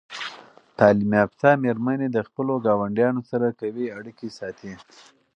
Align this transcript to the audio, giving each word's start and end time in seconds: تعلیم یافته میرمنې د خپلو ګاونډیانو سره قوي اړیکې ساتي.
تعلیم 0.77 1.11
یافته 1.19 1.49
میرمنې 1.63 2.07
د 2.11 2.17
خپلو 2.27 2.53
ګاونډیانو 2.65 3.21
سره 3.31 3.47
قوي 3.59 3.85
اړیکې 3.97 4.27
ساتي. 4.39 4.73